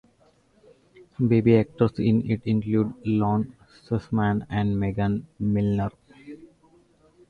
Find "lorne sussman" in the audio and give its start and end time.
3.07-4.47